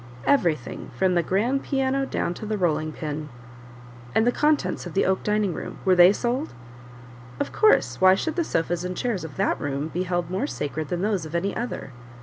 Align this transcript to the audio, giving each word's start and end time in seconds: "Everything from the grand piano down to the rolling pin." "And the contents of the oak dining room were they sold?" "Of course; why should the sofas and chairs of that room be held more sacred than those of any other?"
"Everything 0.25 0.89
from 0.97 1.13
the 1.13 1.21
grand 1.21 1.61
piano 1.61 2.07
down 2.07 2.33
to 2.33 2.43
the 2.47 2.57
rolling 2.57 2.91
pin." 2.91 3.29
"And 4.15 4.25
the 4.25 4.31
contents 4.31 4.87
of 4.87 4.95
the 4.95 5.05
oak 5.05 5.21
dining 5.21 5.53
room 5.53 5.77
were 5.85 5.93
they 5.93 6.11
sold?" 6.11 6.55
"Of 7.39 7.51
course; 7.51 8.01
why 8.01 8.15
should 8.15 8.35
the 8.35 8.43
sofas 8.43 8.83
and 8.83 8.97
chairs 8.97 9.23
of 9.23 9.37
that 9.37 9.61
room 9.61 9.89
be 9.89 10.01
held 10.01 10.31
more 10.31 10.47
sacred 10.47 10.87
than 10.87 11.03
those 11.03 11.23
of 11.27 11.35
any 11.35 11.55
other?" 11.55 11.91